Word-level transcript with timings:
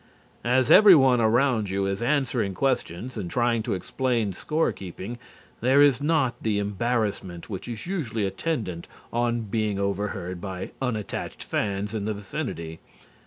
As 0.43 0.71
everyone 0.71 1.21
around 1.21 1.69
you 1.69 1.85
is 1.85 2.01
answering 2.01 2.55
questions 2.55 3.17
and 3.17 3.29
trying 3.29 3.61
to 3.61 3.75
explain 3.75 4.33
score 4.33 4.71
keeping, 4.71 5.19
there 5.59 5.79
is 5.79 6.01
not 6.01 6.41
the 6.41 6.57
embarrassment 6.57 7.51
which 7.51 7.67
is 7.67 7.85
usually 7.85 8.25
attendant 8.25 8.87
on 9.13 9.41
being 9.41 9.77
overheard 9.77 10.41
by 10.41 10.71
unattached 10.81 11.43
fans 11.43 11.93
in 11.93 12.05
the 12.05 12.15
vicinity. 12.15 12.79